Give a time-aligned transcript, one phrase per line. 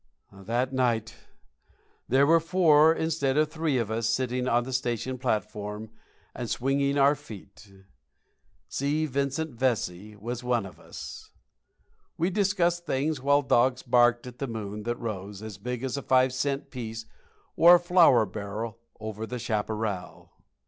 [0.33, 1.13] That night
[2.09, 5.91] there were four instead of three of us sitting on the station platform
[6.33, 7.71] and swinging our feet.
[8.67, 9.05] C.
[9.05, 11.29] Vincent Vesey was one of us.
[12.17, 16.01] We discussed things while dogs barked at the moon that rose, as big as a
[16.01, 17.05] five cent piece
[17.55, 20.31] or a flour barrel, over the chaparral.